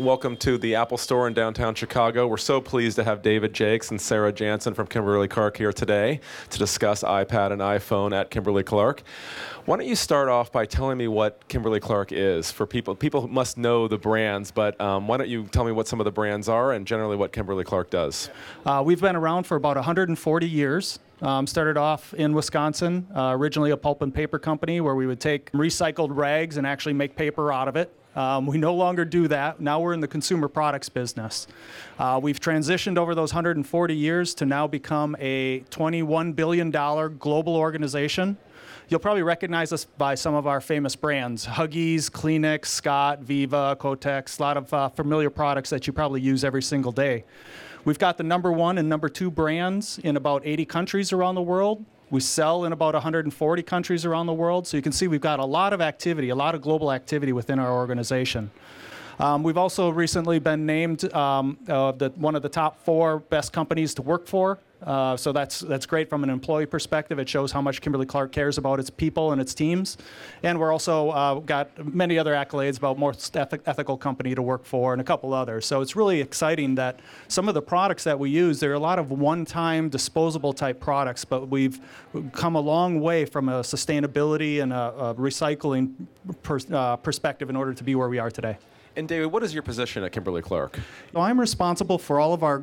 [0.00, 2.26] Welcome to the Apple Store in downtown Chicago.
[2.26, 6.20] We're so pleased to have David Jakes and Sarah Jansen from Kimberly Clark here today
[6.48, 9.02] to discuss iPad and iPhone at Kimberly Clark.
[9.66, 12.94] Why don't you start off by telling me what Kimberly Clark is for people?
[12.96, 16.06] People must know the brands, but um, why don't you tell me what some of
[16.06, 18.30] the brands are and generally what Kimberly Clark does?
[18.64, 20.98] Uh, we've been around for about 140 years.
[21.22, 25.20] Um, started off in Wisconsin, uh, originally a pulp and paper company where we would
[25.20, 27.92] take recycled rags and actually make paper out of it.
[28.16, 29.60] Um, we no longer do that.
[29.60, 31.46] Now we're in the consumer products business.
[31.98, 38.36] Uh, we've transitioned over those 140 years to now become a $21 billion global organization.
[38.88, 44.40] You'll probably recognize us by some of our famous brands Huggies, Kleenex, Scott, Viva, Kotex,
[44.40, 47.24] a lot of uh, familiar products that you probably use every single day.
[47.84, 51.42] We've got the number one and number two brands in about 80 countries around the
[51.42, 51.84] world.
[52.10, 54.66] We sell in about 140 countries around the world.
[54.66, 57.32] So you can see we've got a lot of activity, a lot of global activity
[57.32, 58.50] within our organization.
[59.20, 63.52] Um, we've also recently been named um, uh, the, one of the top four best
[63.52, 67.18] companies to work for uh, so that's that's great from an employee perspective.
[67.18, 69.98] It shows how much Kimberly Clark cares about its people and its teams.
[70.42, 74.92] And we're also uh, got many other accolades about most ethical company to work for
[74.92, 75.66] and a couple others.
[75.66, 78.78] So it's really exciting that some of the products that we use, there are a
[78.78, 81.80] lot of one-time disposable type products, but we've
[82.32, 85.92] come a long way from a sustainability and a, a recycling
[86.72, 88.56] uh, perspective in order to be where we are today.
[89.00, 90.78] And David, what is your position at Kimberly Clark?
[91.14, 92.62] So I'm responsible for all of our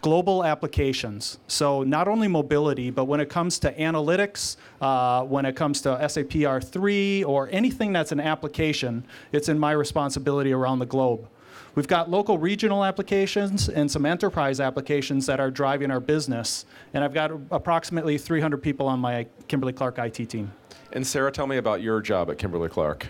[0.00, 1.38] global applications.
[1.46, 5.90] So not only mobility, but when it comes to analytics, uh, when it comes to
[6.08, 11.28] SAP R3 or anything that's an application, it's in my responsibility around the globe.
[11.74, 16.64] We've got local regional applications and some enterprise applications that are driving our business.
[16.94, 20.50] And I've got approximately 300 people on my Kimberly Clark IT team.
[20.94, 23.08] And Sarah, tell me about your job at Kimberly Clark.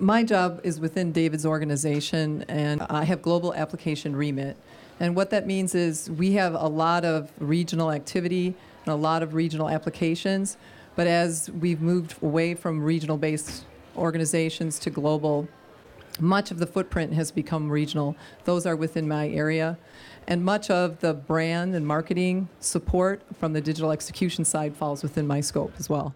[0.00, 4.56] My job is within David's organization, and I have global application remit.
[4.98, 9.22] And what that means is we have a lot of regional activity and a lot
[9.22, 10.56] of regional applications.
[10.96, 13.64] But as we've moved away from regional based
[13.96, 15.48] organizations to global,
[16.20, 18.16] much of the footprint has become regional.
[18.44, 19.78] Those are within my area.
[20.26, 25.26] And much of the brand and marketing support from the digital execution side falls within
[25.26, 26.14] my scope as well.